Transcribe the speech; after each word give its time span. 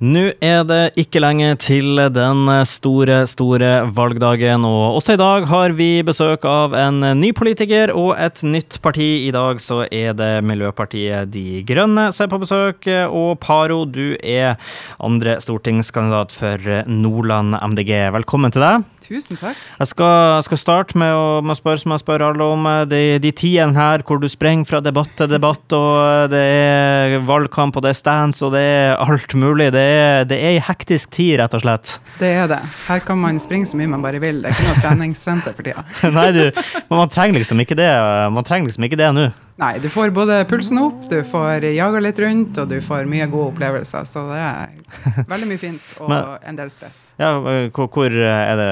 Nå 0.00 0.30
er 0.40 0.62
det 0.64 0.94
ikke 0.96 1.20
lenge 1.20 1.50
til 1.60 2.00
den 2.08 2.48
store, 2.64 3.18
store 3.28 3.72
valgdagen, 3.92 4.62
og 4.64 4.94
også 4.96 5.12
i 5.12 5.20
dag 5.20 5.44
har 5.50 5.74
vi 5.76 5.88
besøk 6.08 6.46
av 6.48 6.72
en 6.72 7.04
ny 7.18 7.34
politiker 7.36 7.92
og 7.92 8.14
et 8.16 8.40
nytt 8.40 8.78
parti. 8.80 9.26
I 9.26 9.34
dag 9.36 9.60
så 9.60 9.82
er 9.92 10.16
det 10.16 10.30
Miljøpartiet 10.48 11.28
De 11.34 11.60
Grønne 11.68 12.06
som 12.16 12.24
er 12.24 12.32
på 12.32 12.40
besøk, 12.40 12.88
og 13.12 13.34
Paro, 13.44 13.82
du 13.84 14.16
er 14.24 14.56
andre 15.04 15.36
stortingskandidat 15.44 16.32
for 16.32 16.72
Nordland 16.88 17.60
MDG. 17.60 17.92
Velkommen 18.16 18.56
til 18.56 18.64
deg. 18.64 18.88
Tusen 19.10 19.34
takk. 19.40 19.58
Jeg 19.80 19.90
skal, 19.90 20.38
skal 20.46 20.58
starte 20.60 20.98
med 21.00 21.10
å, 21.10 21.40
med 21.42 21.56
å, 21.56 21.58
spørre 21.58 21.80
som 21.82 21.90
jeg 21.96 22.02
spør 22.04 22.22
alle 22.28 22.46
om, 22.46 22.66
de, 22.86 23.18
de 23.18 23.32
tidene 23.34 23.74
her 23.74 24.04
hvor 24.06 24.20
du 24.22 24.28
sprenger 24.30 24.68
fra 24.68 24.78
debatt 24.84 25.10
til 25.18 25.26
debatt, 25.32 25.64
og 25.74 26.30
det 26.30 26.42
er 26.54 27.16
valgkamp, 27.26 27.74
og 27.74 27.82
det 27.82 27.90
er 27.90 27.98
stands, 27.98 28.38
og 28.46 28.54
det 28.54 28.62
er 28.62 28.94
alt 29.02 29.34
mulig. 29.34 29.72
Det 29.74 29.82
er, 29.82 29.89
det 30.30 30.38
er 30.38 30.54
ei 30.54 30.62
hektisk 30.64 31.12
tid, 31.14 31.36
rett 31.40 31.54
og 31.56 31.64
slett. 31.64 31.96
Det 32.20 32.30
er 32.36 32.48
det. 32.50 32.60
Her 32.86 33.02
kan 33.04 33.20
man 33.20 33.40
springe 33.42 33.68
så 33.68 33.78
mye 33.80 33.90
man 33.90 34.04
bare 34.04 34.20
vil. 34.22 34.42
Det 34.42 34.50
er 34.50 34.56
ikke 34.56 34.68
noe 34.68 34.82
treningssenter 34.84 35.56
for 35.56 35.66
tida. 35.66 35.84
Nei, 36.18 36.28
du, 36.36 36.42
men 36.88 36.98
man 37.02 37.12
trenger 37.12 37.40
liksom 37.40 37.62
ikke 37.64 37.78
det. 37.78 37.90
Man 38.34 38.46
trenger 38.46 38.70
liksom 38.70 38.86
ikke 38.88 39.00
det 39.00 39.12
nå. 39.16 39.30
Nei, 39.60 39.74
du 39.76 39.90
får 39.92 40.08
både 40.16 40.38
pulsen 40.48 40.78
opp, 40.80 41.02
du 41.10 41.18
får 41.26 41.66
jaga 41.68 42.00
litt 42.00 42.18
rundt, 42.22 42.56
og 42.62 42.70
du 42.70 42.78
får 42.80 43.04
mye 43.10 43.26
gode 43.28 43.50
opplevelser. 43.52 44.06
Så 44.08 44.22
det 44.30 44.38
er 44.40 45.26
veldig 45.28 45.48
mye 45.50 45.60
fint, 45.60 45.90
og 46.00 46.08
Men, 46.08 46.30
en 46.48 46.56
del 46.56 46.70
stress. 46.72 47.02
Ja, 47.20 47.34
hvor 47.36 48.08
er 48.08 48.56
det 48.56 48.68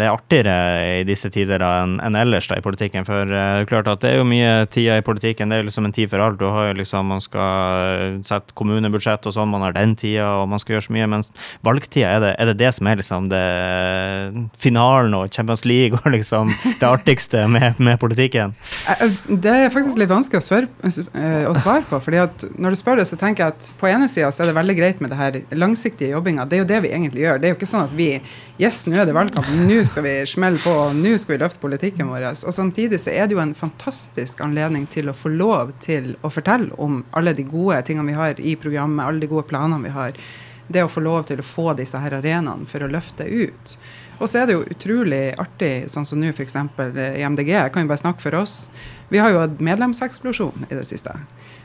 Det 0.00 0.06
er 0.06 0.12
artigere 0.14 0.54
i 1.00 1.04
disse 1.04 1.28
tider 1.32 1.60
enn 1.60 1.98
en 2.00 2.16
ellers 2.16 2.48
da 2.48 2.56
i 2.56 2.64
politikken? 2.64 3.04
For 3.04 3.28
det 3.28 3.42
er 3.42 3.68
klart 3.68 3.90
at 3.92 4.00
det 4.00 4.14
er 4.14 4.22
jo 4.22 4.28
mye 4.28 4.64
tider 4.72 5.02
i 5.02 5.04
politikken. 5.04 5.52
Det 5.52 5.58
er 5.60 5.68
liksom 5.68 5.90
en 5.90 5.94
tid 5.94 6.08
for 6.08 6.24
alt. 6.24 6.40
Du 6.40 6.48
har 6.48 6.70
jo 6.70 6.78
liksom, 6.80 7.12
Man 7.12 7.20
skal 7.20 8.22
sette 8.24 8.56
kommunebudsjett 8.56 9.28
og 9.28 9.36
sånn, 9.36 9.52
man 9.52 9.66
har 9.66 9.76
den 9.76 9.92
tida, 10.00 10.30
og 10.40 10.48
man 10.48 10.62
skal 10.62 10.78
gjøre 10.78 10.88
så 10.88 10.96
mye. 10.96 11.10
Men 11.10 11.26
valgtida, 11.68 12.14
er 12.16 12.24
det, 12.24 12.32
er 12.40 12.50
det 12.52 12.56
det 12.64 12.72
som 12.78 12.88
er 12.88 13.00
liksom 13.02 13.28
det 13.28 13.44
finalen 14.56 15.14
og 15.20 15.28
Champions 15.28 15.66
League 15.68 16.00
og 16.00 16.16
liksom 16.16 16.48
det 16.80 16.88
artigste 16.88 17.44
med, 17.50 17.76
med 17.76 18.00
politikken? 18.00 18.56
Det 19.28 19.52
er 19.52 19.72
faktisk 19.74 20.00
litt 20.00 20.13
vanskelig 20.14 20.40
å 20.40 20.44
svare, 20.44 20.68
eh, 20.84 21.44
å 21.50 21.54
svare, 21.58 21.84
på. 21.88 22.00
fordi 22.00 22.20
at 22.22 22.44
Når 22.58 22.70
du 22.70 22.76
spør 22.76 22.96
det, 22.96 23.06
så 23.06 23.18
tenker 23.20 23.44
jeg 23.44 23.54
at 23.54 23.72
på 23.80 23.88
ene 23.90 24.08
sida 24.08 24.30
så 24.32 24.42
er 24.42 24.46
det 24.50 24.56
veldig 24.56 24.76
greit 24.78 25.00
med 25.00 25.10
det 25.10 25.18
her 25.18 25.40
langsiktige 25.52 26.14
jobbinga. 26.14 26.48
Det 26.48 26.58
er 26.58 26.62
jo 26.62 26.70
det 26.72 26.80
vi 26.82 26.92
egentlig 26.94 27.24
gjør. 27.24 27.40
Det 27.40 27.48
er 27.48 27.54
jo 27.54 27.58
ikke 27.58 27.72
sånn 27.74 27.88
at 27.88 27.94
vi 27.96 28.10
Yes, 28.54 28.84
nå 28.86 28.94
er 28.94 29.08
det 29.08 29.16
valgkamp, 29.16 29.48
nå 29.66 29.80
skal 29.82 30.04
vi 30.06 30.12
smelle 30.30 30.60
på, 30.62 30.72
nå 30.94 31.16
skal 31.18 31.34
vi 31.34 31.40
løfte 31.42 31.58
politikken 31.58 32.06
vår. 32.06 32.28
Og 32.46 32.54
samtidig 32.54 33.00
så 33.02 33.10
er 33.10 33.26
det 33.26 33.34
jo 33.34 33.42
en 33.42 33.54
fantastisk 33.58 34.44
anledning 34.46 34.86
til 34.86 35.10
å 35.10 35.16
få 35.18 35.32
lov 35.34 35.72
til 35.82 36.12
å 36.22 36.30
fortelle 36.30 36.70
om 36.78 37.00
alle 37.18 37.34
de 37.34 37.42
gode 37.42 37.80
tingene 37.82 38.12
vi 38.12 38.14
har 38.14 38.38
i 38.38 38.54
programmet, 38.54 39.02
alle 39.02 39.24
de 39.24 39.30
gode 39.32 39.48
planene 39.50 39.82
vi 39.82 39.90
har. 39.90 40.14
Det 40.68 40.84
å 40.84 40.88
få 40.88 41.02
lov 41.02 41.26
til 41.26 41.42
å 41.42 41.46
få 41.48 41.74
disse 41.74 41.98
her 41.98 42.14
arenaene 42.20 42.66
for 42.70 42.86
å 42.86 42.92
løfte 42.94 43.26
ut. 43.26 43.74
Og 44.20 44.28
så 44.30 44.40
er 44.40 44.48
det 44.48 44.56
jo 44.56 44.66
utrolig 44.70 45.22
artig, 45.40 45.88
sånn 45.92 46.06
som 46.06 46.20
nå 46.20 46.30
f.eks. 46.30 46.56
i 46.56 47.24
MDG, 47.26 47.50
jeg 47.56 47.72
kan 47.74 47.84
jo 47.84 47.90
bare 47.90 48.02
snakke 48.02 48.22
for 48.22 48.36
oss. 48.38 48.68
Vi 49.10 49.20
har 49.22 49.32
jo 49.34 49.42
hatt 49.42 49.60
medlemseksplosjon 49.64 50.68
i 50.70 50.74
det 50.74 50.86
siste. 50.88 51.16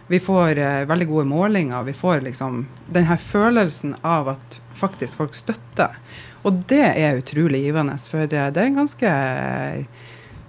Vi 0.09 0.17
får 0.19 0.57
eh, 0.57 0.85
veldig 0.89 1.05
gode 1.09 1.27
målinger. 1.29 1.83
Vi 1.85 1.93
får 1.93 2.23
liksom 2.25 2.63
den 2.89 3.05
her 3.05 3.19
følelsen 3.21 3.93
av 4.01 4.31
at 4.33 4.57
faktisk 4.73 5.21
folk 5.21 5.37
støtter. 5.37 5.99
Og 6.47 6.63
det 6.71 6.85
er 6.97 7.19
utrolig 7.19 7.61
givende, 7.67 7.97
for 8.09 8.25
det 8.29 8.39
er 8.39 8.61
en 8.63 8.79
ganske 8.79 9.11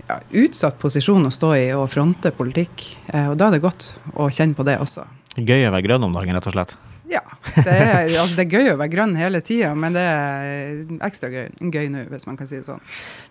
ja, 0.09 0.19
utsatt 0.43 0.79
posisjon 0.81 1.29
å 1.29 1.35
stå 1.35 1.55
i 1.59 1.67
og 1.77 1.91
fronte 1.93 2.33
politikk. 2.33 2.87
Eh, 3.13 3.29
og 3.29 3.37
da 3.37 3.51
er 3.51 3.59
det 3.59 3.65
godt 3.67 3.93
å 4.15 4.31
kjenne 4.33 4.57
på 4.57 4.65
det 4.65 4.79
også. 4.81 5.05
Gøy 5.37 5.69
å 5.69 5.75
være 5.75 5.87
grønn 5.91 6.09
om 6.09 6.17
dagen, 6.17 6.35
rett 6.37 6.49
og 6.49 6.57
slett? 6.57 6.79
Ja. 7.11 7.23
Det 7.51 7.73
er, 7.73 8.05
altså 8.21 8.37
det 8.39 8.45
er, 8.45 8.53
gøy 8.55 8.73
å 8.73 8.77
være 8.79 8.93
grønn 8.93 9.17
hele 9.19 9.41
tida, 9.43 9.73
men 9.75 9.97
det 9.97 10.05
er 10.07 11.01
ekstra 11.07 11.31
gøy, 11.33 11.49
gøy 11.73 11.89
nå, 11.91 12.05
hvis 12.13 12.27
man 12.29 12.39
kan 12.39 12.47
si 12.47 12.61
det 12.61 12.69
sånn. 12.69 12.83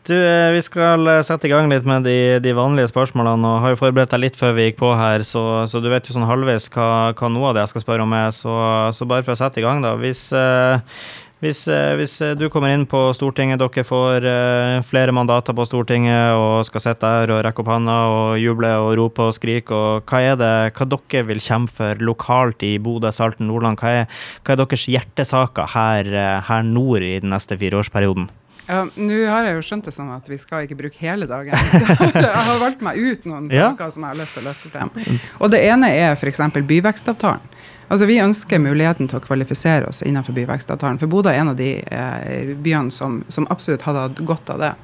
Du, 0.08 0.13
eh, 0.17 0.49
Vi 0.55 0.63
skal 0.66 1.08
eh, 1.08 1.22
sette 1.25 1.47
i 1.47 1.53
gang 1.53 1.72
litt 1.72 1.88
med 1.88 2.03
de, 2.07 2.17
de 2.44 2.55
vanlige 2.57 2.91
spørsmålene. 2.91 3.53
og 3.53 3.63
Har 3.63 3.75
jo 3.75 3.79
forberedt 3.79 4.12
deg 4.16 4.25
litt 4.25 4.40
før 4.40 4.57
vi 4.57 4.67
gikk 4.67 4.81
på 4.81 4.91
her, 5.00 5.23
så, 5.28 5.45
så 5.72 5.81
du 5.84 5.90
vet 5.91 6.09
jo 6.09 6.17
sånn 6.17 6.28
halvveis 6.28 6.67
hva, 6.75 6.90
hva, 7.16 7.31
noe 7.31 7.51
av 7.51 7.57
det 7.57 7.66
jeg 7.66 7.73
skal 7.75 7.85
spørre 7.85 8.07
om 8.07 8.17
er. 8.19 8.29
Så, 8.35 8.53
så 8.95 9.07
bare 9.09 9.25
for 9.25 9.38
å 9.38 9.40
sette 9.40 9.62
i 9.62 9.66
gang, 9.66 9.84
da. 9.85 9.96
Hvis 10.00 10.28
eh, 10.35 11.00
hvis, 11.39 11.67
eh, 11.72 11.95
hvis, 11.95 12.22
eh, 12.22 12.35
du 12.35 12.50
kommer 12.51 12.73
inn 12.73 12.85
på 12.85 13.00
Stortinget, 13.16 13.61
dere 13.61 13.83
får 13.88 14.25
uh, 14.27 14.81
flere 14.83 15.13
mandater 15.16 15.55
på 15.55 15.63
Stortinget 15.63 16.35
og 16.35 16.66
skal 16.67 16.83
sitte 16.83 17.07
der 17.07 17.31
og 17.31 17.44
rekke 17.45 17.63
opp 17.63 17.69
handa 17.72 17.95
og 18.11 18.39
juble 18.41 18.72
og 18.75 18.97
rope 19.00 19.29
og 19.29 19.38
skrike, 19.38 19.72
og 19.72 20.03
hva 20.03 20.19
er 20.19 20.35
det 20.39 20.73
hva 20.75 20.88
dere 20.91 21.23
vil 21.29 21.39
kjempe 21.39 21.72
for 21.78 22.03
lokalt 22.03 22.66
i 22.67 22.73
Bodø, 22.83 23.13
Salten, 23.16 23.47
Nordland? 23.47 23.79
Hva 23.79 24.01
er, 24.01 24.19
hva 24.44 24.51
er 24.51 24.59
deres 24.59 24.83
hjertesaker 24.91 25.72
her, 25.72 26.11
her, 26.44 26.67
nord 26.67 27.07
i 27.07 27.16
den 27.23 27.31
neste 27.31 27.55
fireårsperioden? 27.55 28.28
Ja, 28.67 28.83
Nå 28.99 29.22
har 29.31 29.47
jeg 29.47 29.55
jo 29.57 29.63
skjønt 29.66 29.88
det 29.88 29.95
sånn 29.95 30.11
at 30.13 30.28
vi 30.29 30.38
skal 30.38 30.67
ikke 30.67 30.78
bruke 30.78 30.99
hele 31.01 31.25
dagen. 31.29 31.55
Så 31.72 32.11
jeg 32.19 32.35
har 32.35 32.59
valgt 32.61 32.83
meg 32.85 32.99
ut 32.99 33.23
noen 33.25 33.47
ja. 33.47 33.72
saker 33.72 33.95
som 33.95 34.03
jeg 34.03 34.11
har 34.11 34.19
lyst 34.19 34.35
til 34.35 34.44
å 34.44 34.49
løfte 34.51 34.73
frem. 34.75 34.91
Og 35.39 35.55
det 35.55 35.63
ene 35.72 35.89
er 35.95 36.19
f.eks. 36.19 36.44
byvekstavtalen. 36.59 37.48
Altså, 37.89 38.05
Vi 38.05 38.19
ønsker 38.22 38.61
muligheten 38.61 39.09
til 39.09 39.17
å 39.17 39.23
kvalifisere 39.23 39.89
oss 39.89 40.03
innenfor 40.05 40.35
byvekstavtalen. 40.38 41.00
For 41.01 41.09
Bodø 41.09 41.31
er 41.31 41.41
en 41.41 41.53
av 41.55 41.57
de 41.57 41.72
eh, 41.81 42.51
byene 42.53 42.94
som, 42.94 43.23
som, 43.27 43.47
absolutt 43.50 43.88
hadde 43.88 44.03
hatt 44.05 44.22
godt 44.29 44.51
av 44.53 44.61
det. 44.61 44.75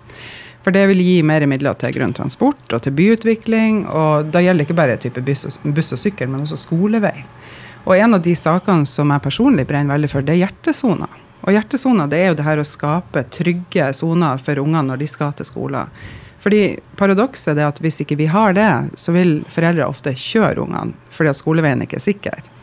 For 0.65 0.73
det 0.73 0.87
vil 0.89 1.03
gi 1.05 1.19
mer 1.21 1.45
midler 1.45 1.77
til 1.77 1.93
grønn 1.93 2.15
transport 2.17 2.73
og 2.73 2.81
til 2.81 2.95
byutvikling. 2.97 3.83
Og 3.85 4.31
da 4.33 4.41
gjelder 4.41 4.63
det 4.63 4.67
ikke 4.69 4.79
bare 4.79 4.97
type 4.97 5.21
buss 5.21 5.45
og, 5.45 5.69
buss 5.77 5.93
og 5.93 6.01
sykkel, 6.01 6.31
men 6.33 6.47
også 6.47 6.57
skolevei. 6.63 7.19
Og 7.85 7.93
en 7.93 8.17
av 8.17 8.25
de 8.25 8.33
sakene 8.33 8.89
som 8.89 9.13
jeg 9.13 9.21
personlig 9.21 9.67
brenner 9.69 9.93
veldig 9.93 10.09
for, 10.09 10.25
det 10.25 10.33
er 10.33 10.47
hjertesoner. 10.47 11.21
Og 11.45 11.53
hjertesoner 11.53 12.09
det 12.09 12.23
er 12.23 12.31
jo 12.31 12.39
det 12.39 12.47
her 12.47 12.57
å 12.57 12.65
skape 12.65 13.27
trygge 13.29 13.91
soner 13.93 14.41
for 14.41 14.57
ungene 14.63 14.87
når 14.89 15.03
de 15.03 15.11
skal 15.13 15.37
til 15.37 15.45
skolen. 15.45 15.93
Fordi 16.41 16.63
Paradokset 16.97 17.53
er 17.53 17.69
at 17.69 17.77
hvis 17.81 18.01
ikke 18.01 18.17
vi 18.17 18.25
har 18.33 18.57
det, 18.57 18.71
så 18.97 19.13
vil 19.13 19.37
foreldre 19.49 19.85
ofte 19.85 20.17
kjøre 20.17 20.65
ungene 20.65 20.97
fordi 21.13 21.29
at 21.31 21.37
skoleveien 21.37 21.85
ikke 21.85 22.01
er 22.01 22.03
sikker. 22.09 22.54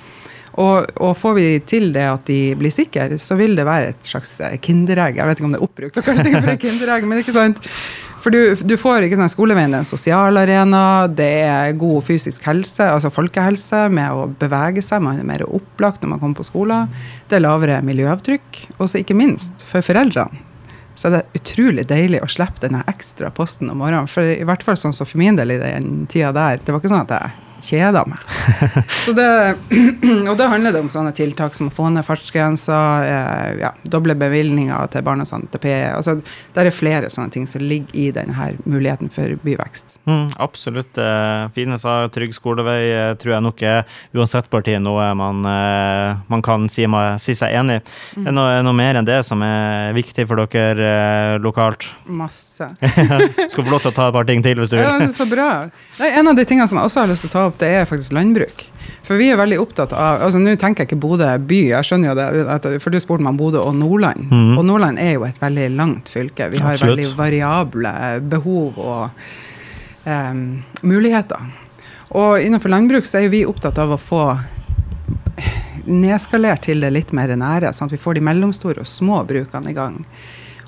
Og, 0.60 0.88
og, 1.00 1.12
får 1.16 1.34
vi 1.38 1.46
til 1.64 1.90
det 1.94 2.04
at 2.10 2.26
de 2.28 2.40
blir 2.60 2.72
sikre, 2.74 3.08
så 3.20 3.38
vil 3.38 3.56
det 3.56 3.64
være 3.68 3.94
et 3.94 4.08
slags 4.08 4.34
eh, 4.44 4.58
kinderegg. 4.60 5.16
Jeg 5.16 5.28
vet 5.28 5.40
ikke 5.40 5.48
om 5.48 5.54
det 5.54 5.60
er 5.62 5.68
oppbrukt 5.68 6.00
å 6.00 6.04
kalle 6.04 6.26
det 6.26 6.34
for 6.36 6.52
et 6.52 6.64
kinderegg, 6.66 7.06
men 7.08 7.22
ikke 7.22 7.36
sant? 7.36 7.70
For 8.22 8.30
du, 8.30 8.52
du 8.54 8.76
får 8.78 9.08
ikke 9.08 9.18
sant, 9.18 9.32
skoleveien 9.32 9.72
en 9.74 9.88
sosial 9.88 10.36
arena, 10.38 11.08
det 11.10 11.32
er 11.48 11.72
god 11.74 12.04
fysisk 12.06 12.44
helse, 12.46 12.84
altså 12.86 13.10
folkehelse, 13.10 13.88
med 13.90 14.14
å 14.14 14.28
bevege 14.38 14.84
seg. 14.84 15.02
Man 15.02 15.18
er 15.18 15.26
mer 15.26 15.42
opplagt 15.48 16.04
når 16.04 16.14
man 16.14 16.22
kommer 16.22 16.38
på 16.38 16.46
skolen. 16.46 16.92
Det 17.26 17.40
er 17.40 17.42
lavere 17.42 17.80
miljøavtrykk. 17.82 18.62
Og 18.78 18.86
så 18.86 19.02
ikke 19.02 19.19
minst 19.19 19.66
for 19.66 19.82
foreldrene 19.82 20.48
så 20.92 21.08
er 21.08 21.14
det 21.14 21.40
utrolig 21.40 21.86
deilig 21.88 22.20
å 22.20 22.28
slippe 22.30 22.60
denne 22.66 22.82
ekstra 22.90 23.30
posten 23.34 23.70
om 23.72 23.80
morgenen. 23.80 24.10
For 24.10 24.28
i 24.28 24.44
hvert 24.46 24.62
fall 24.62 24.76
sånn 24.78 24.94
som 24.94 25.08
for 25.08 25.19
min 25.19 25.38
del 25.38 25.54
i 25.54 25.58
den 25.58 26.04
tida 26.10 26.34
der. 26.36 26.60
Det 26.60 26.69
var 26.69 26.82
ikke 26.82 26.92
sånn 26.92 27.06
at 27.06 27.14
jeg 27.16 27.51
kjeder 27.62 28.09
meg. 28.09 28.23
Det, 29.12 29.28
og 30.31 30.37
da 30.39 30.47
handler 30.49 30.73
det 30.73 30.81
om 30.81 30.89
sånne 30.93 31.11
tiltak 31.17 31.56
som 31.56 31.69
å 31.69 31.75
få 31.75 31.89
ned 31.93 32.05
fartsgrensa, 32.06 32.78
eh, 33.05 33.49
ja, 33.61 33.73
doble 33.93 34.15
bevilgninger 34.17 34.89
til 34.93 35.05
Barnas 35.05 35.34
NTP. 35.37 35.67
Altså, 35.91 36.15
det 36.55 36.62
er 36.62 36.75
flere 36.75 37.11
sånne 37.12 37.34
ting 37.34 37.49
som 37.50 37.65
ligger 37.65 37.93
i 37.99 38.06
denne 38.15 38.47
muligheten 38.65 39.11
for 39.12 39.34
byvekst. 39.45 39.99
Mm, 40.09 40.33
absolutt. 40.43 40.97
Eh, 40.97 41.43
fine 41.56 41.77
sa 41.83 41.99
trygg 42.15 42.33
skolevei 42.37 42.78
eh, 42.89 43.11
tror 43.21 43.34
jeg 43.34 43.47
nok 43.49 43.65
er 43.69 43.99
uansett 44.17 44.49
parti 44.53 44.79
noe 44.81 45.11
man, 45.19 45.43
man 46.31 46.44
kan 46.44 46.65
si, 46.73 46.87
si, 47.21 47.37
seg 47.37 47.59
enig 47.59 47.81
i. 47.81 47.84
Mm. 48.23 48.31
Er 48.31 48.37
noe, 48.39 48.62
noe 48.65 48.79
mer 48.79 49.00
enn 49.00 49.09
det 49.09 49.21
som 49.29 49.43
er 49.44 49.93
viktig 49.97 50.27
for 50.31 50.41
dere 50.47 51.39
lokalt? 51.43 51.91
Masse. 52.06 52.71
Skal 53.53 53.61
få 53.61 53.69
lov 53.69 53.84
til 53.84 53.93
å 53.93 53.97
ta 53.97 54.09
et 54.09 54.17
par 54.17 54.29
ting 54.29 54.44
til 54.44 54.62
hvis 54.62 54.73
du 54.73 54.79
vil. 54.79 54.87
Ja, 54.87 55.11
så 55.12 55.29
bra. 55.29 55.50
Nei, 56.00 56.12
en 56.17 56.33
av 56.33 56.39
de 56.39 56.47
tingene 56.49 56.71
som 56.71 56.81
jeg 56.81 56.89
også 56.89 57.05
har 57.05 57.12
lyst 57.12 57.27
til 57.27 57.33
å 57.33 57.34
ta 57.34 57.44
opp 57.50 57.51
opp, 57.52 57.60
det 57.60 57.70
er 57.76 57.88
faktisk 57.88 58.16
landbruk. 58.16 58.64
For 59.06 59.20
vi 59.20 59.28
er 59.32 59.38
veldig 59.38 59.58
opptatt 59.62 59.92
av 59.94 60.22
altså 60.26 60.40
Nå 60.40 60.54
tenker 60.60 60.84
jeg 60.84 60.92
ikke 60.92 61.00
Bodø 61.02 61.28
by, 61.48 61.60
jeg 61.72 61.88
skjønner 61.88 62.12
jo 62.12 62.16
det, 62.18 62.74
for 62.82 62.94
du 62.94 62.98
spurte 63.02 63.24
meg 63.24 63.34
om 63.34 63.40
Bodø 63.40 63.62
og 63.62 63.76
Nordland. 63.78 64.28
Mm. 64.31 64.56
Og 64.56 64.66
Nordland 64.66 65.00
er 65.02 65.16
jo 65.16 65.26
et 65.26 65.40
veldig 65.43 65.69
langt 65.76 66.12
fylke. 66.12 66.50
Vi 66.52 66.62
har 66.62 66.78
Absolutt. 66.78 66.96
veldig 66.96 67.16
variable 67.19 67.94
behov 68.32 68.78
og 68.82 69.26
um, 70.06 70.44
muligheter. 70.87 71.50
Og 72.12 72.43
innenfor 72.44 72.72
landbruk 72.72 73.08
så 73.08 73.22
er 73.22 73.32
vi 73.32 73.44
opptatt 73.49 73.78
av 73.81 73.94
å 73.94 74.00
få 74.00 74.25
nedskalert 75.88 76.66
til 76.69 76.84
det 76.84 76.93
litt 76.94 77.12
mer 77.16 77.32
nære, 77.34 77.72
sånn 77.75 77.90
at 77.90 77.96
vi 77.96 78.00
får 78.00 78.19
de 78.19 78.26
mellomstore 78.28 78.84
og 78.84 78.88
små 78.88 79.22
brukene 79.28 79.72
i 79.72 79.76
gang. 79.76 79.98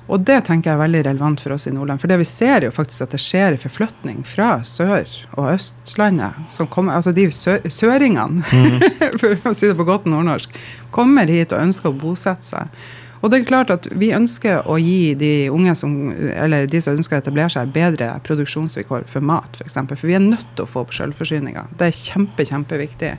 Og 0.05 0.21
det 0.21 0.37
tenker 0.45 0.69
jeg 0.69 0.77
er 0.77 0.83
veldig 0.83 1.01
relevant 1.07 1.41
for 1.41 1.55
oss 1.55 1.65
i 1.65 1.73
Nordland. 1.73 2.01
For 2.01 2.11
det 2.11 2.19
vi 2.21 2.27
ser 2.29 2.67
jo 2.67 2.73
faktisk 2.73 3.07
at 3.07 3.15
det 3.15 3.21
skjer 3.23 3.55
en 3.55 3.61
forflytning 3.61 4.19
fra 4.29 4.59
Sør- 4.61 5.15
og 5.33 5.49
Østlandet. 5.55 6.37
Kommer, 6.69 6.99
altså 6.99 7.13
de 7.15 7.25
sø 7.33 7.57
søringene, 7.65 8.43
mm. 8.45 8.85
for 9.21 9.49
å 9.49 9.55
si 9.57 9.71
det 9.71 9.79
på 9.79 9.87
godt 9.87 10.05
nordnorsk, 10.09 10.53
kommer 10.93 11.31
hit 11.31 11.55
og 11.55 11.65
ønsker 11.65 11.89
å 11.89 11.97
bosette 11.97 12.53
seg. 12.53 12.85
Og 13.25 13.31
det 13.31 13.39
er 13.39 13.47
klart 13.49 13.71
at 13.73 13.87
Vi 13.89 14.11
ønsker 14.13 14.67
å 14.69 14.75
gi 14.77 15.15
de 15.17 15.49
unge 15.49 15.73
som, 15.77 15.95
eller 16.13 16.67
de 16.69 16.81
som 16.83 16.93
ønsker 16.93 17.17
å 17.17 17.23
etablere 17.23 17.49
seg, 17.49 17.73
bedre 17.73 18.11
produksjonsvilkår 18.27 19.07
for 19.09 19.25
mat, 19.25 19.49
f.eks. 19.49 19.57
For, 19.57 19.71
eksempel. 19.71 19.97
for 19.97 20.11
vi 20.11 20.17
er 20.19 20.21
nødt 20.21 20.45
til 20.53 20.67
å 20.67 20.69
få 20.69 20.85
opp 20.85 20.93
sjølforsyninga. 20.93 21.65
Det 21.79 21.89
er 21.89 21.97
kjempe, 21.97 22.45
kjempeviktig. 22.45 23.15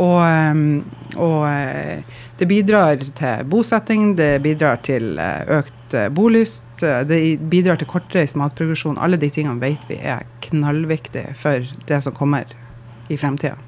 Og, 0.00 0.20
og, 1.16 1.38
eh, 1.48 2.20
Det 2.40 2.46
bidrar 2.48 2.96
til 2.96 3.48
bosetting, 3.52 4.14
det 4.16 4.38
bidrar 4.40 4.78
til 4.80 5.18
økt 5.20 5.96
bolyst, 6.16 6.80
det 6.80 7.18
bidrar 7.52 7.76
til 7.76 7.90
kortreist 7.90 8.38
matproduksjon. 8.40 8.96
Alle 8.96 9.18
de 9.20 9.28
tingene 9.28 9.60
vet 9.60 9.84
vi 9.90 9.98
er 10.00 10.24
knallviktige 10.46 11.34
for 11.36 11.68
det 11.90 12.00
som 12.00 12.16
kommer 12.16 12.48
i 13.12 13.18
fremtida. 13.20 13.58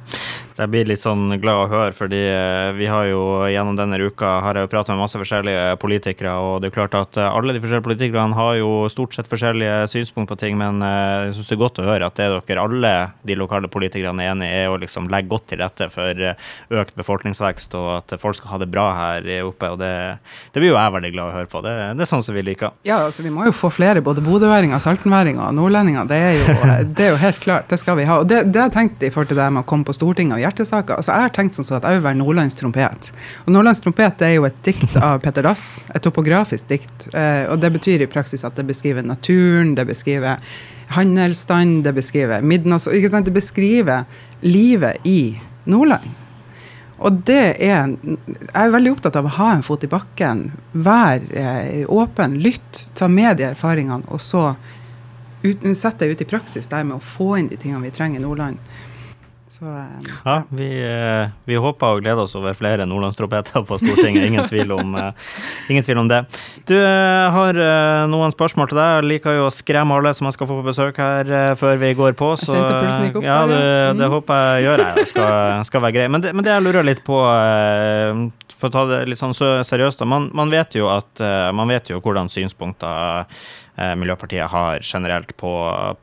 Jeg 0.53 0.69
blir 0.69 0.89
litt 0.89 1.01
sånn 1.01 1.33
glad 1.41 1.63
å 1.63 1.69
høre, 1.71 1.93
fordi 1.97 2.21
eh, 2.29 2.73
vi 2.77 2.89
har 2.91 3.07
jo 3.09 3.23
gjennom 3.49 3.77
denne 3.79 3.97
uka 4.03 4.35
har 4.45 4.59
jeg 4.59 4.67
jo 4.67 4.71
pratet 4.75 4.93
med 4.93 5.01
masse 5.01 5.17
forskjellige 5.17 5.79
politikere, 5.81 6.35
og 6.37 6.61
det 6.61 6.69
er 6.69 6.75
klart 6.75 6.97
at 6.99 7.17
eh, 7.17 7.29
alle 7.29 7.55
de 7.57 7.63
forskjellige 7.63 7.87
politikerne 7.87 8.37
har 8.37 8.59
jo 8.59 8.71
stort 8.93 9.17
sett 9.17 9.31
forskjellige 9.31 9.87
synspunkt 9.89 10.29
på 10.29 10.37
ting, 10.43 10.59
men 10.61 10.85
eh, 10.85 11.31
jeg 11.31 11.39
syns 11.39 11.49
det 11.49 11.57
er 11.57 11.63
godt 11.63 11.81
å 11.81 11.87
høre 11.87 12.11
at 12.11 12.21
det 12.21 12.29
dere 12.33 12.67
alle 12.67 12.93
de 13.25 13.37
lokale 13.39 13.71
politikerne 13.73 14.27
er 14.27 14.35
enig 14.35 14.51
i, 14.51 14.59
er 14.67 14.75
å 14.75 14.77
liksom 14.83 15.09
legge 15.13 15.33
godt 15.33 15.49
til 15.53 15.63
rette 15.63 15.89
for 15.95 16.21
økt 16.83 17.01
befolkningsvekst, 17.01 17.79
og 17.81 17.89
at 17.97 18.17
folk 18.21 18.37
skal 18.37 18.53
ha 18.53 18.61
det 18.61 18.69
bra 18.73 18.87
her 18.99 19.31
oppe. 19.47 19.73
og 19.73 19.81
Det, 19.81 19.93
det 20.53 20.61
blir 20.61 20.75
jo 20.75 20.77
jeg 20.77 20.97
veldig 20.99 21.13
glad 21.17 21.33
å 21.33 21.37
høre 21.39 21.49
på. 21.49 21.65
Det, 21.65 21.75
det, 21.97 22.05
er 22.05 22.13
sånn 22.13 22.25
som 22.27 22.37
vi 22.37 22.45
liker. 22.45 22.77
Ja, 22.89 23.01
altså 23.07 23.25
vi 23.25 23.33
må 23.33 23.47
jo 23.49 23.55
få 23.57 23.73
flere, 23.73 24.05
både 24.05 24.25
bodøværinger, 24.25 24.83
saltenværinger 24.83 25.47
og 25.49 25.57
nordlendinger. 25.57 26.09
Det 26.11 26.21
er, 26.21 26.39
jo, 26.39 26.57
det 26.93 27.09
er 27.09 27.13
jo 27.15 27.21
helt 27.25 27.41
klart, 27.41 27.71
det 27.73 27.81
skal 27.81 27.97
vi 27.99 28.07
ha. 28.09 28.21
Og 28.21 28.29
det, 28.29 28.45
det 28.53 28.67
jeg 28.67 28.77
tenkt 28.77 29.07
i 29.07 29.13
forhold 29.15 29.33
til 29.33 29.41
det 29.41 29.49
med 29.55 29.65
å 29.65 29.69
komme 29.73 29.89
på 29.89 29.97
Stortinget 30.03 30.37
og 30.37 30.43
hjertesaker. 30.43 30.99
Altså, 30.99 31.15
jeg 31.15 31.29
har 31.29 31.35
tenkt 31.37 31.57
sånn 31.57 31.69
så 31.69 31.79
at 31.79 31.87
jeg 31.87 32.01
vil 32.01 32.07
være 32.09 32.19
Nordlands 32.19 32.59
trompet. 32.59 33.13
Og 33.47 33.53
Nordlands 33.55 33.83
trompet 33.85 34.25
er 34.27 34.37
jo 34.37 34.47
et 34.49 34.59
dikt 34.67 34.97
av 34.99 35.21
Petter 35.23 35.47
Dass. 35.47 35.85
Et 35.95 36.03
topografisk 36.03 36.71
dikt. 36.73 37.09
Eh, 37.15 37.45
og 37.53 37.63
det 37.63 37.71
betyr 37.77 38.03
i 38.03 38.11
praksis 38.11 38.43
at 38.49 38.59
det 38.59 38.67
beskriver 38.67 39.07
naturen, 39.07 39.77
det 39.79 39.87
beskriver 39.87 40.43
handelsstand, 40.93 41.85
det 41.87 41.95
beskriver 41.97 42.43
midnatt 42.43 42.85
Det 42.85 43.33
beskriver 43.33 44.05
livet 44.43 45.07
i 45.07 45.39
Nordland. 45.65 46.11
Og 47.03 47.23
det 47.27 47.57
er 47.59 47.89
Jeg 47.99 48.55
er 48.55 48.71
veldig 48.71 48.93
opptatt 48.93 49.17
av 49.17 49.27
å 49.27 49.37
ha 49.39 49.53
en 49.55 49.65
fot 49.67 49.85
i 49.85 49.91
bakken. 49.91 50.51
Vær 50.73 51.23
eh, 51.31 51.87
åpen, 51.89 52.39
lytt, 52.43 52.89
ta 52.95 53.09
med 53.09 53.39
de 53.39 53.51
erfaringene, 53.51 54.07
og 54.09 54.21
så 54.21 54.55
sette 55.75 56.05
det 56.05 56.13
ut 56.13 56.23
i 56.23 56.29
praksis 56.31 56.69
der 56.71 56.85
med 56.87 57.01
å 57.01 57.03
få 57.03 57.37
inn 57.39 57.49
de 57.51 57.59
tingene 57.59 57.83
vi 57.83 57.95
trenger 57.95 58.21
i 58.21 58.23
Nordland. 58.23 58.59
Så, 59.53 59.65
ja. 59.69 60.15
ja, 60.25 60.43
vi, 60.49 60.67
uh, 60.81 61.29
vi, 61.45 61.59
håper 61.61 61.99
og 61.99 62.01
gleder 62.01 62.25
oss 62.25 62.33
over 62.39 62.55
flere 62.57 62.87
nordlandstropeter 62.89 63.67
på 63.69 63.77
Stortinget. 63.83 64.25
Ingen 64.31 64.49
tvil 64.49 64.73
om, 64.73 64.95
uh, 64.97 65.11
ingen 65.69 65.85
tvil 65.85 66.01
om 66.01 66.09
det. 66.09 66.23
Du 66.69 66.73
har 66.79 67.59
noen 68.09 68.33
spørsmål 68.33 68.71
til 68.71 68.81
deg. 68.81 68.95
Jeg 68.97 69.09
liker 69.11 69.37
jo 69.37 69.47
å 69.51 69.53
skremme 69.53 69.99
alle 69.99 70.15
som 70.17 70.29
jeg 70.29 70.39
skal 70.39 70.49
få 70.49 70.57
på 70.61 70.67
besøk 70.71 71.01
her 71.03 71.57
før 71.61 71.81
vi 71.83 71.93
går 71.99 72.17
på. 72.17 72.33
Så, 72.41 72.57
opp 72.57 73.19
ja, 73.21 73.41
det, 73.51 73.63
mm. 73.99 74.05
håper 74.15 74.45
jeg 74.47 74.69
gjør 74.69 74.85
jeg. 74.87 75.09
Skal, 75.13 75.65
skal 75.69 75.85
være 75.85 75.97
grei. 75.99 76.09
Men 76.15 76.25
det, 76.25 76.33
men 76.33 76.47
det 76.47 76.55
jeg 76.55 76.65
lurer 76.65 76.87
litt 76.87 77.03
på 77.05 77.19
for 78.57 78.71
å 78.71 78.73
ta 78.73 78.87
det 78.89 79.01
litt 79.11 79.21
sånn 79.21 79.35
seriøst. 79.37 80.07
Man, 80.09 80.31
man, 80.39 80.53
vet 80.55 80.79
jo 80.79 80.89
at 80.93 81.21
man 81.53 81.69
vet 81.69 81.93
jo 81.93 82.01
hvordan 82.01 82.31
synspunkter 82.33 83.27
Eh, 83.72 83.72
Miljøpartiet 83.73 84.53
har 84.53 84.83
generelt 84.85 85.31
på, 85.41 85.51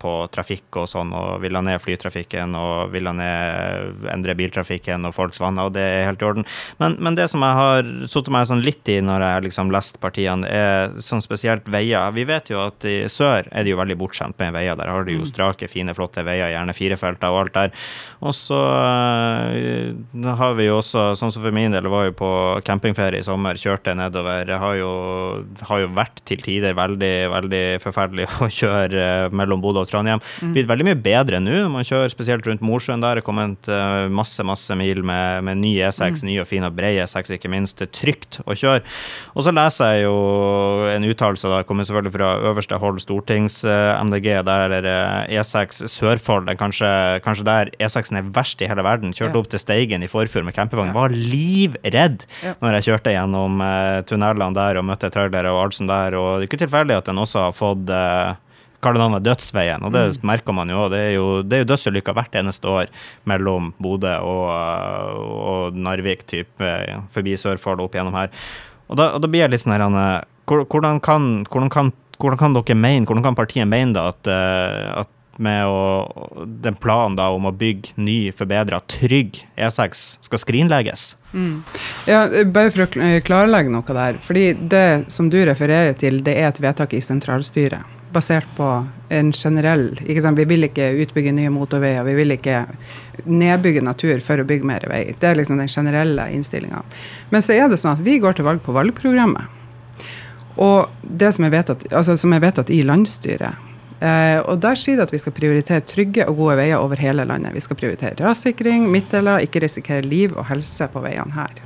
på, 0.01 0.13
trafikk 0.33 0.79
og 0.81 0.87
sånn, 0.89 1.11
og 1.13 1.43
vil 1.43 1.53
ha 1.53 1.61
ned 1.61 1.77
flytrafikken 1.83 2.55
og 2.57 2.89
vil 2.95 3.05
ha 3.05 3.13
ned 3.13 4.07
endre 4.09 4.33
biltrafikken 4.39 5.05
og 5.05 5.13
folks 5.13 5.41
vaner, 5.41 5.69
og 5.69 5.75
det 5.75 5.83
er 5.85 6.07
helt 6.07 6.23
i 6.23 6.25
orden. 6.25 6.47
Men, 6.81 6.97
men 6.97 7.17
det 7.19 7.27
som 7.29 7.45
jeg 7.45 7.57
har 7.59 7.91
satt 8.09 8.31
meg 8.33 8.47
sånn 8.49 8.63
litt 8.65 8.89
i 8.89 8.97
når 9.05 9.25
jeg 9.25 9.37
har 9.37 9.45
liksom 9.45 9.73
lest 9.73 9.99
partiene, 10.01 10.49
er 10.49 10.97
sånn 11.03 11.21
spesielt 11.21 11.69
veier. 11.69 12.09
Vi 12.15 12.25
vet 12.29 12.49
jo 12.49 12.63
at 12.63 12.85
i 12.89 13.03
sør 13.11 13.45
er 13.51 13.67
de 13.67 13.75
jo 13.75 13.79
veldig 13.79 13.99
bortskjemt 14.01 14.39
med 14.41 14.55
veier. 14.57 14.77
Der 14.79 14.89
har 14.89 15.05
de 15.05 15.19
jo 15.19 15.23
mm. 15.23 15.29
strake, 15.29 15.69
fine, 15.71 15.93
flotte 15.97 16.25
veier, 16.25 16.49
gjerne 16.55 16.75
firefelter 16.75 17.33
og 17.33 17.43
alt 17.43 17.55
der. 17.59 17.87
Og 18.25 18.33
så 18.35 18.59
uh, 18.59 20.33
har 20.41 20.57
vi 20.57 20.67
jo 20.67 20.79
også, 20.79 21.11
sånn 21.19 21.33
som 21.35 21.45
for 21.45 21.55
min 21.55 21.75
del, 21.75 21.89
var 21.91 22.09
jo 22.09 22.17
på 22.17 22.31
campingferie 22.65 23.21
i 23.21 23.27
sommer, 23.27 23.59
kjørte 23.61 23.95
nedover. 23.97 24.55
Har 24.59 24.75
jo, 24.79 24.91
har 25.69 25.85
jo 25.85 25.93
vært 25.95 26.23
til 26.29 26.43
tider 26.45 26.77
veldig, 26.77 27.15
veldig 27.35 27.58
veldig 27.59 27.83
forferdelig 27.83 28.27
å 28.43 28.49
kjøre 28.51 29.03
eh, 29.03 29.35
mellom 29.35 29.61
Bodø 29.63 29.83
og 29.83 29.89
Trondheim. 29.89 30.21
Mm. 30.41 30.53
Blitt 30.55 30.69
veldig 30.69 30.87
mye 30.87 30.99
bedre 30.99 31.41
nå 31.41 31.55
når 31.55 31.71
man 31.73 31.87
kjører 31.87 32.11
spesielt 32.11 32.47
rundt 32.47 32.63
Mosjøen. 32.65 33.03
Der 33.03 33.19
er 33.19 33.25
kommet 33.25 33.69
eh, 33.71 34.07
masse 34.11 34.43
masse 34.47 34.75
mil 34.79 35.03
med, 35.05 35.43
med 35.47 35.59
ny 35.61 35.75
E6, 35.85 36.21
mm. 36.21 36.27
ny 36.29 36.39
og 36.43 36.49
fin 36.49 36.65
og 36.67 36.75
bred 36.77 36.99
E6, 37.03 37.33
ikke 37.35 37.51
minst. 37.51 37.79
Det 37.79 37.89
er 37.89 37.95
trygt 37.99 38.39
å 38.45 38.55
kjøre. 38.57 38.83
Og 39.35 39.45
så 39.45 39.53
leser 39.55 39.95
jeg 39.95 40.07
jo 40.07 40.15
en 40.93 41.07
uttalelse, 41.09 41.51
der 41.51 41.67
kommer 41.67 41.87
selvfølgelig 41.87 42.15
fra 42.15 42.31
øverste 42.51 42.79
hold 42.81 43.01
stortings-MDG, 43.03 44.29
eh, 44.37 44.43
der 44.47 44.77
er 44.77 44.85
det 44.85 44.97
E6 45.39 45.83
Sørfold, 45.89 46.49
kanskje, 46.59 46.91
kanskje 47.25 47.47
der 47.47 47.73
E6-en 47.79 48.21
er 48.21 48.31
verst 48.35 48.61
i 48.63 48.69
hele 48.69 48.85
verden. 48.85 49.13
Kjørte 49.15 49.35
ja. 49.35 49.43
opp 49.43 49.51
til 49.51 49.61
Steigen 49.61 50.05
i 50.05 50.11
forfjor 50.11 50.45
med 50.47 50.55
campingvogn. 50.57 50.93
Var 50.95 51.15
livredd 51.15 52.25
ja. 52.43 52.55
når 52.63 52.79
jeg 52.79 52.89
kjørte 52.89 53.13
gjennom 53.13 53.61
tunnelene 54.09 54.55
der 54.55 54.79
og 54.79 54.87
møtte 54.87 55.09
trailere 55.13 55.51
og 55.53 55.73
sånt 55.75 55.91
der. 55.91 56.15
Og 56.17 56.39
det 56.39 56.45
er 56.45 56.49
ikke 56.49 56.61
tilfeldig 56.63 56.97
at 56.99 57.09
den 57.09 57.21
også 57.21 57.48
har 57.49 57.57
fått 57.57 57.91
eh, 57.93 58.37
kallenavnet 58.83 59.25
Dødsveien, 59.25 59.83
og 59.83 59.93
det 59.95 60.05
mm. 60.07 60.25
merker 60.29 60.55
man 60.55 60.71
jo. 60.71 60.87
Det 60.91 60.99
er 61.09 61.13
jo, 61.17 61.27
det 61.43 61.57
er 61.57 61.63
jo 61.65 61.69
dødsulykker 61.73 62.15
hvert 62.15 62.39
eneste 62.39 62.71
år 62.71 62.91
mellom 63.29 63.73
Bodø 63.81 64.15
og, 64.23 64.47
og 65.27 65.79
Narvik, 65.79 66.25
type, 66.29 66.63
eh, 66.63 66.99
forbi 67.13 67.35
Sørfold 67.39 67.83
opp 67.83 67.97
gjennom 67.97 68.15
her. 68.17 68.31
Og 68.89 68.97
da, 68.97 69.11
og 69.15 69.23
da 69.23 69.29
blir 69.29 69.45
jeg 69.45 69.53
litt 69.53 69.65
sånn 69.65 69.75
her 69.75 69.85
Anne, 69.85 70.07
hvordan 70.49 71.01
kan, 71.05 71.29
hvordan, 71.51 71.69
kan, 71.73 71.93
hvordan 72.17 72.41
kan, 72.41 72.55
dere 72.57 72.77
mene, 72.79 73.05
hvordan 73.05 73.27
kan 73.27 73.37
partiet 73.37 73.69
mene 73.69 73.93
da 73.97 74.07
at, 74.09 74.31
at 75.03 75.11
med 75.39 75.67
å, 75.71 76.43
den 76.45 76.75
planen 76.75 77.15
da 77.15 77.29
om 77.31 77.47
å 77.47 77.53
bygge 77.55 77.95
ny, 77.95 78.17
forbedra, 78.35 78.81
trygg 78.91 79.39
E6 79.55 80.03
skal 80.25 80.41
skrinlegges? 80.41 81.13
Mm. 81.33 81.61
Ja, 82.09 82.25
bare 82.45 82.71
for 82.73 82.85
å 82.85 83.11
klarlegge 83.23 83.71
noe 83.71 83.95
der. 83.95 84.19
fordi 84.19 84.53
Det 84.53 85.11
som 85.11 85.29
du 85.29 85.39
refererer 85.45 85.93
til, 85.93 86.23
det 86.23 86.35
er 86.39 86.49
et 86.49 86.59
vedtak 86.59 86.93
i 86.93 87.01
sentralstyret. 87.01 87.95
Basert 88.11 88.47
på 88.57 88.67
en 89.13 89.31
generell? 89.31 89.93
Vi 90.01 90.45
vil 90.49 90.65
ikke 90.65 90.89
utbygge 91.05 91.31
nye 91.37 91.53
motorveier. 91.53 92.03
Vi 92.03 92.17
vil 92.17 92.33
ikke 92.33 92.63
nedbygge 93.29 93.85
natur 93.85 94.19
for 94.25 94.41
å 94.41 94.47
bygge 94.49 94.65
mer 94.65 94.87
vei. 94.89 95.03
Det 95.19 95.29
er 95.29 95.37
liksom 95.37 95.61
den 95.61 95.69
generelle 95.69 96.25
innstillinga. 96.33 96.81
Men 97.29 97.45
så 97.45 97.53
er 97.53 97.69
det 97.69 97.77
sånn 97.77 97.95
at 97.95 98.03
vi 98.03 98.17
går 98.19 98.39
til 98.39 98.49
valg 98.49 98.65
på 98.65 98.75
valgprogrammet. 98.75 99.55
Og 100.59 100.89
det 101.01 101.31
som 101.35 101.45
er 101.45 101.53
vedtatt, 101.53 101.85
altså 101.93 102.17
som 102.19 102.33
er 102.35 102.41
vedtatt 102.43 102.71
i 102.73 102.81
landsstyret, 102.83 103.68
og 103.99 104.61
Der 104.63 104.77
sier 104.79 104.95
det 104.95 105.09
at 105.09 105.11
vi 105.11 105.19
skal 105.19 105.35
prioritere 105.35 105.83
trygge 105.83 106.23
og 106.29 106.37
gode 106.37 106.55
veier 106.61 106.79
over 106.79 107.01
hele 107.01 107.25
landet. 107.27 107.51
Vi 107.53 107.63
skal 107.63 107.75
prioritere 107.79 108.15
rassikring, 108.23 108.87
midtdeler, 108.91 109.43
ikke 109.43 109.59
risikere 109.65 110.05
liv 110.05 110.37
og 110.37 110.47
helse 110.47 110.87
på 110.93 111.03
veiene 111.03 111.35
her. 111.35 111.59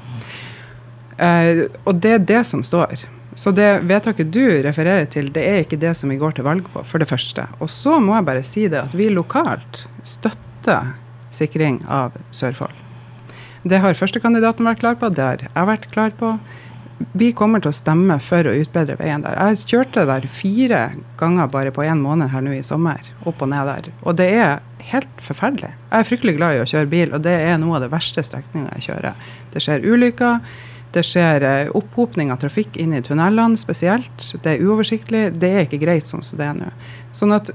Eh, 1.21 1.65
og 1.85 2.00
det 2.01 2.15
er 2.15 2.24
det 2.33 2.41
som 2.50 2.63
står. 2.65 3.06
Så 3.35 3.52
det 3.56 3.83
vedtaket 3.90 4.30
du 4.33 4.44
refererer 4.66 5.07
til, 5.09 5.31
det 5.33 5.44
er 5.45 5.63
ikke 5.63 5.80
det 5.81 5.95
som 5.97 6.11
vi 6.11 6.19
går 6.21 6.35
til 6.37 6.45
valg 6.45 6.68
på, 6.69 6.83
for 6.85 7.02
det 7.02 7.09
første. 7.09 7.47
Og 7.59 7.69
så 7.71 7.97
må 8.02 8.16
jeg 8.18 8.28
bare 8.28 8.45
si 8.45 8.68
det 8.69 8.81
at 8.83 8.94
vi 8.97 9.09
lokalt 9.09 9.85
støtter 10.06 10.94
sikring 11.33 11.81
av 11.90 12.13
Sørfold. 12.33 12.75
Det 13.63 13.80
har 13.80 13.95
førstekandidaten 13.95 14.68
vært 14.68 14.81
klar 14.83 14.99
på, 14.99 15.09
det 15.09 15.23
har 15.23 15.45
jeg 15.47 15.69
vært 15.69 15.90
klar 15.94 16.13
på 16.19 16.35
vi 17.14 17.30
kommer 17.38 17.62
til 17.62 17.70
å 17.70 17.78
stemme 17.78 18.18
for 18.24 18.48
å 18.50 18.56
utbedre 18.58 18.98
veien 18.98 19.22
der. 19.22 19.38
Jeg 19.38 19.62
kjørte 19.70 20.06
der 20.10 20.26
fire 20.26 20.82
ganger 21.20 21.50
bare 21.54 21.74
på 21.74 21.86
én 21.86 22.02
måned 22.02 22.32
her 22.34 22.42
nå 22.42 22.56
i 22.58 22.64
sommer. 22.66 23.06
Opp 23.30 23.42
og 23.46 23.52
ned 23.52 23.70
der. 23.70 23.90
Og 24.02 24.18
det 24.18 24.30
er 24.34 24.62
helt 24.90 25.22
forferdelig. 25.22 25.70
Jeg 25.92 26.00
er 26.00 26.08
fryktelig 26.10 26.36
glad 26.40 26.58
i 26.58 26.62
å 26.64 26.70
kjøre 26.70 26.90
bil, 26.90 27.14
og 27.14 27.22
det 27.26 27.36
er 27.46 27.60
noe 27.62 27.78
av 27.78 27.86
det 27.86 27.92
verste 27.94 28.24
strekninga 28.26 28.74
jeg 28.78 28.88
kjører. 28.90 29.28
Det 29.54 29.62
skjer 29.62 29.86
ulykker. 29.86 30.56
Det 30.94 31.02
skjer 31.06 31.46
eh, 31.48 31.72
opphopning 31.74 32.30
av 32.34 32.42
trafikk 32.42 32.76
inn 32.82 32.94
i 32.94 33.02
tunnelene 33.06 33.58
spesielt. 33.58 34.28
Det 34.44 34.56
er 34.56 34.66
uoversiktlig. 34.66 35.24
Det 35.42 35.50
er 35.50 35.68
ikke 35.68 35.82
greit 35.82 36.10
sånn 36.10 36.26
som 36.26 36.42
det 36.42 36.50
er 36.50 36.58
nå. 36.58 36.72
Sånn 37.14 37.34
at 37.34 37.50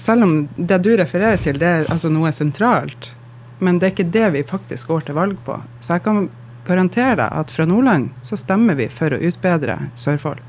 selv 0.00 0.26
om 0.26 0.34
det 0.56 0.80
du 0.84 0.90
refererer 0.96 1.40
til, 1.40 1.60
det 1.60 1.70
er 1.70 1.92
altså 1.92 2.10
noe 2.12 2.32
sentralt, 2.32 3.10
men 3.64 3.78
det 3.80 3.88
er 3.88 3.94
ikke 3.94 4.12
det 4.16 4.26
vi 4.34 4.44
faktisk 4.48 4.92
går 4.92 5.08
til 5.08 5.16
valg 5.16 5.40
på. 5.46 5.56
Så 5.80 5.96
jeg 5.96 6.04
kan 6.04 6.26
garantere 6.66 7.18
deg 7.20 7.38
at 7.42 7.54
fra 7.54 7.68
Nordland 7.68 8.10
så 8.22 8.38
stemmer 8.40 8.78
vi 8.78 8.90
for 8.92 9.14
å 9.14 9.20
utbedre 9.20 9.78
Sørfold. 9.94 10.42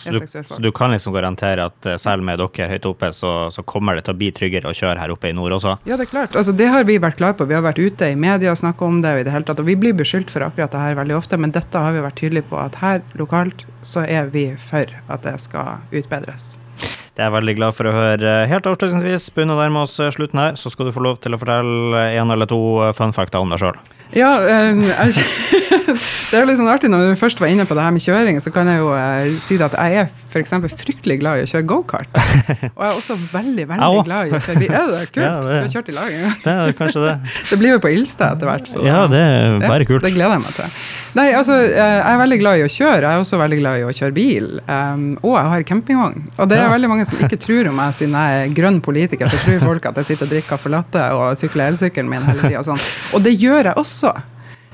Så 0.00 0.10
du, 0.10 0.26
så 0.26 0.56
du, 0.58 0.72
kan 0.72 0.90
liksom 0.90 1.12
garantere 1.12 1.66
at 1.68 1.86
eh, 1.86 1.98
selv 2.00 2.24
med 2.24 2.40
dere 2.40 2.68
høyt 2.70 2.86
oppe, 2.88 3.10
så, 3.12 3.50
så, 3.52 3.62
kommer 3.68 3.98
det 3.98 4.06
til 4.06 4.14
å 4.14 4.20
bli 4.22 4.30
tryggere 4.32 4.70
å 4.70 4.76
kjøre 4.76 4.96
her 5.02 5.12
oppe 5.12 5.28
i 5.28 5.34
nord 5.36 5.58
også? 5.58 5.74
Ja, 5.84 5.98
det 6.00 6.06
er 6.06 6.12
klart. 6.14 6.38
Altså, 6.40 6.54
det 6.56 6.70
har 6.72 6.86
vi 6.88 6.96
vært 7.02 7.18
klare 7.20 7.36
på. 7.36 7.44
Vi 7.50 7.56
har 7.58 7.66
vært 7.66 7.82
ute 7.82 8.08
i 8.08 8.16
media 8.16 8.54
og 8.54 8.60
snakka 8.62 8.88
om 8.88 9.02
det. 9.04 9.12
I 9.20 9.26
det 9.28 9.34
hele 9.34 9.44
tatt, 9.44 9.60
og 9.60 9.68
vi 9.68 9.76
blir 9.76 9.98
beskyldt 9.98 10.32
for 10.32 10.46
akkurat 10.46 10.72
det 10.72 10.86
her 10.86 10.96
veldig 11.02 11.18
ofte, 11.18 11.36
men 11.36 11.52
dette 11.52 11.84
har 11.84 11.92
vi 11.92 12.06
vært 12.06 12.16
tydelige 12.22 12.48
på. 12.48 12.56
At 12.62 12.80
her 12.80 13.04
lokalt 13.20 13.66
så 13.84 14.06
er 14.08 14.32
vi 14.32 14.46
for 14.56 14.88
at 14.88 15.28
det 15.28 15.36
skal 15.44 15.84
utbedres. 15.92 16.54
Det 16.80 17.20
er 17.20 17.28
jeg 17.28 17.36
veldig 17.36 17.58
glad 17.60 17.76
for 17.76 17.90
å 17.90 17.92
høre. 17.92 18.36
Helt 18.48 18.72
avslutningsvis, 18.72 19.28
begynner 19.36 19.58
å 19.58 19.60
nærme 19.60 19.84
oss 19.84 20.00
slutten 20.16 20.40
her, 20.40 20.56
så 20.56 20.72
skal 20.72 20.88
du 20.88 20.96
få 20.96 21.04
lov 21.04 21.20
til 21.20 21.36
å 21.36 21.42
fortelle 21.42 22.08
en 22.16 22.32
eller 22.32 22.48
to 22.48 22.62
fun 22.96 23.12
facter 23.12 23.44
om 23.44 23.52
deg 23.52 23.60
sjøl. 23.60 23.76
Ja, 24.12 24.70
um, 24.70 24.82
jeg, 24.82 25.14
det 25.94 26.38
er 26.38 26.44
jo 26.46 26.56
sånn 26.60 26.70
artig 26.70 26.90
når 26.92 27.04
vi 27.12 27.18
først 27.20 27.40
var 27.42 27.50
inne 27.52 27.66
på 27.68 27.76
det 27.76 27.84
her 27.84 27.94
med 27.94 28.04
kjøring, 28.04 28.40
så 28.42 28.52
kan 28.54 28.68
jeg 28.70 28.80
jo 28.82 28.90
eh, 28.96 29.34
si 29.44 29.58
det 29.60 29.68
at 29.70 29.76
jeg 29.78 30.02
er 30.02 30.08
f.eks. 30.10 30.54
fryktelig 30.80 31.18
glad 31.22 31.40
i 31.40 31.44
å 31.46 31.50
kjøre 31.50 31.66
gokart. 31.70 32.20
Og 32.76 32.82
jeg 32.84 32.88
er 32.88 32.96
også 32.96 33.16
veldig, 33.32 33.66
veldig 33.70 34.04
glad 34.06 34.30
i 34.30 34.34
å 34.36 34.40
kjøre 34.40 34.62
bil. 34.62 34.74
Er 34.74 34.88
det 34.92 35.02
kult? 35.10 35.24
Ja, 35.24 35.34
det, 35.42 35.54
Skal 35.54 35.66
vi 35.66 35.74
kjøre 35.74 35.92
i 35.92 35.96
lag 35.96 36.14
en 36.14 36.24
gang? 36.24 36.36
Det 36.44 36.54
er 36.54 36.76
kanskje 36.80 37.04
det. 37.06 37.14
det 37.50 37.60
blir 37.62 37.74
jo 37.74 37.82
på 37.82 37.92
Ilstad 37.94 38.36
etter 38.36 38.50
hvert. 38.50 38.70
Så 38.70 38.84
ja, 38.86 39.02
det 39.10 39.20
er 39.20 39.58
bare 39.64 39.88
kult. 39.88 40.04
Det 40.06 40.14
gleder 40.14 40.36
jeg 40.36 40.44
meg 40.46 40.56
til. 40.58 40.80
Nei, 41.18 41.26
altså, 41.34 41.56
jeg 41.66 42.06
er 42.06 42.20
veldig 42.20 42.40
glad 42.42 42.60
i 42.60 42.64
å 42.66 42.70
kjøre. 42.70 43.02
Jeg 43.02 43.10
er 43.10 43.24
også 43.24 43.40
veldig 43.40 43.60
glad 43.60 43.80
i 43.80 43.86
å 43.86 43.94
kjøre 44.00 44.16
bil. 44.16 44.50
Um, 44.68 45.06
og 45.24 45.34
jeg 45.34 45.52
har 45.54 45.66
campingvogn. 45.72 46.26
Og 46.36 46.50
det 46.50 46.60
er 46.60 46.68
ja. 46.68 46.74
veldig 46.74 46.90
mange 46.92 47.06
som 47.08 47.22
ikke 47.22 47.40
tror 47.40 47.70
om 47.72 47.80
meg 47.80 47.96
siden 47.96 48.14
jeg 48.14 48.44
er 48.44 48.54
grønn 48.60 48.78
politiker, 48.84 49.30
så 49.30 49.40
tror 49.42 49.64
folk 49.64 49.90
at 49.90 49.98
jeg 50.00 50.12
sitter 50.12 50.28
og 50.28 50.34
drikker 50.34 50.54
caffè 50.54 50.72
latte 50.72 51.06
og 51.16 51.38
sykler 51.40 51.72
elsykkelen 51.72 52.10
min 52.10 52.26
hele 52.28 52.44
tida. 52.46 52.62
Sånn. 52.66 52.80
Og 53.16 53.24
det 53.26 53.34
gjør 53.38 53.72
jeg 53.72 53.78
også. 53.80 54.14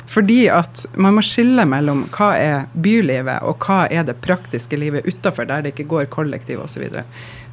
Fordi 0.06 0.46
at 0.52 0.84
man 0.94 1.16
må 1.16 1.24
skille 1.26 1.64
mellom 1.66 2.04
hva 2.14 2.28
er 2.38 2.68
bylivet, 2.72 3.42
og 3.42 3.58
hva 3.66 3.86
er 3.90 4.06
det 4.06 4.20
praktiske 4.22 4.78
livet 4.78 5.06
utafor, 5.08 5.48
der 5.48 5.64
det 5.64 5.74
ikke 5.74 5.88
går 5.90 6.10
kollektiv 6.14 6.62
osv. 6.62 6.86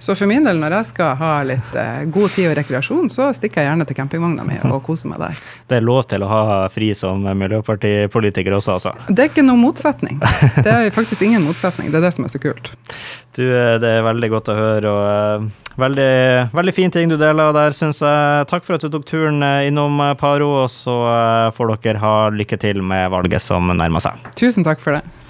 Så, 0.04 0.16
for 0.16 0.28
min 0.28 0.44
del, 0.44 0.58
når 0.60 0.74
jeg 0.76 0.88
skal 0.90 1.14
ha 1.16 1.32
litt 1.48 1.76
eh, 1.80 2.02
god 2.12 2.34
tid 2.36 2.50
og 2.50 2.58
rekreasjon, 2.60 3.06
så 3.08 3.30
stikker 3.32 3.62
jeg 3.62 3.70
gjerne 3.70 3.86
til 3.88 3.96
campingvogna 3.96 4.44
mi 4.44 4.58
og 4.68 4.82
koser 4.84 5.08
meg 5.08 5.22
der. 5.22 5.40
Det 5.72 5.78
er 5.78 5.86
lov 5.88 6.02
til 6.12 6.26
å 6.26 6.28
ha 6.28 6.42
fri 6.74 6.90
som 6.92 7.24
miljøpartipolitiker 7.24 8.58
også, 8.58 8.76
altså? 8.76 8.92
Det 9.08 9.24
er 9.24 9.32
ikke 9.32 9.48
noen 9.48 9.64
motsetning. 9.64 10.20
Det 10.60 10.68
er 10.68 10.92
faktisk 10.92 11.24
ingen 11.24 11.48
motsetning. 11.48 11.88
Det 11.88 12.02
er 12.02 12.10
det 12.10 12.12
som 12.18 12.28
er 12.28 12.36
så 12.36 12.44
kult. 12.44 12.74
Du, 13.34 13.48
eh, 13.48 13.80
det 13.82 13.90
er 13.90 14.04
veldig 14.06 14.28
godt 14.30 14.52
å 14.54 14.54
høre. 14.54 14.92
og 14.92 15.40
uh, 15.42 15.72
Veldig, 15.82 16.52
veldig 16.54 16.74
fin 16.78 16.92
ting 16.94 17.10
du 17.10 17.16
deler 17.18 17.56
der, 17.56 17.74
syns 17.74 18.04
jeg. 18.04 18.46
Takk 18.52 18.68
for 18.68 18.78
at 18.78 18.84
du 18.84 18.92
tok 18.94 19.08
turen 19.10 19.42
eh, 19.42 19.72
innom 19.72 20.04
Paro, 20.20 20.52
og 20.66 20.70
så 20.70 21.00
får 21.56 21.74
dere 21.82 22.04
ha 22.04 22.14
lykke 22.30 22.60
til 22.62 22.84
med 22.86 23.08
valget 23.16 23.42
som 23.42 23.74
nærmer 23.74 24.04
seg. 24.04 24.22
Tusen 24.38 24.68
takk 24.68 24.84
for 24.84 25.00
det. 25.00 25.23